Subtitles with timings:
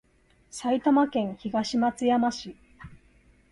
[0.49, 2.57] 埼玉県東松山市